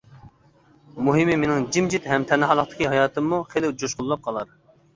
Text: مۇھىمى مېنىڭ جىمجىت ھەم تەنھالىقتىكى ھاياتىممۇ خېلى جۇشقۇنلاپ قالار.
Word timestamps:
مۇھىمى 1.07 1.35
مېنىڭ 1.41 1.67
جىمجىت 1.77 2.09
ھەم 2.13 2.27
تەنھالىقتىكى 2.33 2.89
ھاياتىممۇ 2.97 3.43
خېلى 3.55 3.73
جۇشقۇنلاپ 3.85 4.29
قالار. 4.29 4.55